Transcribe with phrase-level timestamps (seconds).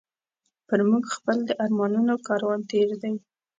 [0.67, 3.13] پر موږ خپل د ارمانونو کاروان تېر دی